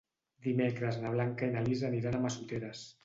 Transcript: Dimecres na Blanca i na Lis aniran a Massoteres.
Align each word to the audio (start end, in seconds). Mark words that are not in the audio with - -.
Dimecres 0.45 0.97
na 1.03 1.11
Blanca 1.17 1.49
i 1.49 1.53
na 1.57 1.63
Lis 1.67 1.85
aniran 1.91 2.19
a 2.21 2.23
Massoteres. 2.25 2.83